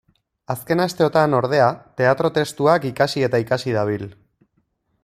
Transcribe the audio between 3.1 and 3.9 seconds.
eta ikasi